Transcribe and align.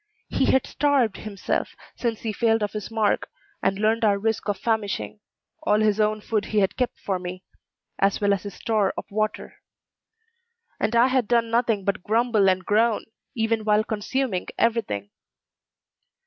He 0.29 0.45
had 0.45 0.65
starved 0.65 1.17
himself; 1.17 1.75
since 1.95 2.21
he 2.21 2.33
failed 2.33 2.63
of 2.63 2.71
his 2.73 2.89
mark, 2.89 3.29
and 3.61 3.77
learned 3.77 4.03
our 4.03 4.17
risk 4.17 4.49
of 4.49 4.57
famishing, 4.57 5.19
all 5.61 5.79
his 5.79 5.99
own 5.99 6.21
food 6.21 6.45
he 6.45 6.57
had 6.59 6.75
kept 6.75 6.97
for 6.99 7.19
me, 7.19 7.43
as 7.99 8.19
well 8.19 8.33
as 8.33 8.41
his 8.41 8.55
store 8.55 8.95
of 8.97 9.05
water. 9.11 9.57
And 10.79 10.95
I 10.95 11.05
had 11.09 11.27
done 11.27 11.51
nothing 11.51 11.85
but 11.85 12.01
grumble 12.01 12.49
and 12.49 12.65
groan, 12.65 13.05
even 13.35 13.63
while 13.63 13.83
consuming 13.83 14.47
every 14.57 14.81
thing. 14.81 15.11